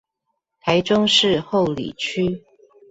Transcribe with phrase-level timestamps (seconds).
[0.61, 2.43] 台中市后里區